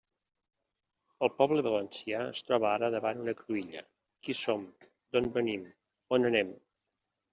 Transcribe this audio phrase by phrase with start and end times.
[1.27, 3.83] El poble valencià es troba ara davant una cruïlla:
[4.25, 4.65] qui som,
[5.13, 5.69] d'on venim,
[6.19, 6.55] on anem.